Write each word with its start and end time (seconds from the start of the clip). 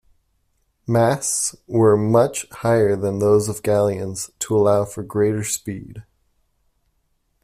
Masts 0.87 1.55
were 1.67 1.95
much 1.95 2.49
higher 2.49 2.95
than 2.95 3.19
those 3.19 3.47
of 3.47 3.61
galleons 3.61 4.31
to 4.39 4.57
allow 4.57 4.83
for 4.83 5.03
greater 5.03 5.43
speed. 5.43 6.03